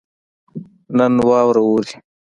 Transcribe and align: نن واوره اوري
نن 0.97 1.13
واوره 1.27 1.61
اوري 1.67 1.93